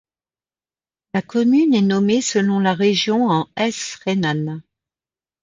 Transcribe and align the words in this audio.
La 1.13 1.21
Commune 1.21 1.75
est 1.75 1.83
nommée 1.83 2.23
selon 2.23 2.57
la 2.59 2.73
région 2.73 3.27
en 3.29 3.47
Hesse 3.55 3.99
rhénane. 4.03 4.63